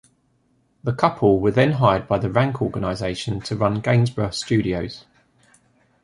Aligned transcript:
The 0.83 0.93
couple 0.93 1.39
were 1.39 1.51
then 1.51 1.73
hired 1.73 2.07
by 2.07 2.17
the 2.17 2.31
Rank 2.31 2.59
Organisation 2.59 3.39
to 3.41 3.55
run 3.55 3.81
Gainsborough 3.81 4.31
Studios. 4.33 5.05